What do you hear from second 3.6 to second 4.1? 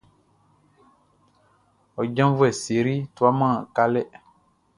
kalɛ.